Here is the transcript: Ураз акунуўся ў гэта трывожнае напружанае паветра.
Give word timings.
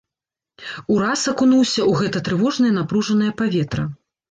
Ураз 0.93 1.21
акунуўся 1.33 1.81
ў 1.89 2.01
гэта 2.01 2.23
трывожнае 2.31 2.73
напружанае 2.81 3.31
паветра. 3.45 3.89